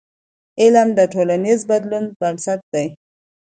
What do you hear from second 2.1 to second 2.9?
بنسټ دی.